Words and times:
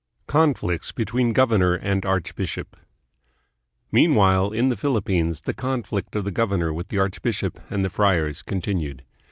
Conflicts 0.25 0.91
between 0.91 1.31
Governor 1.31 1.75
and 1.75 2.03
Archbishop. 2.07 2.75
Mean 3.91 4.15
while, 4.15 4.49
in 4.49 4.69
the 4.69 4.75
Philippines 4.75 5.41
the 5.41 5.53
conflict 5.53 6.15
of 6.15 6.23
the 6.23 6.31
governor 6.31 6.73
with 6.73 6.87
the 6.87 6.97
archbishop 6.97 7.59
and 7.69 7.85
the 7.85 7.89
friars 7.91 8.41
continued. 8.41 9.03